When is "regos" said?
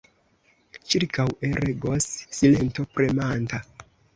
1.65-2.09